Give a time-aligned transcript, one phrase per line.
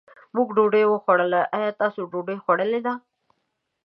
[0.35, 2.93] مونږ ډوډۍ وخوړله، ايا تاسو ډوډۍ خوړلې ده؟